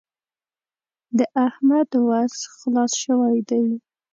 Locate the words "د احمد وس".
1.17-2.35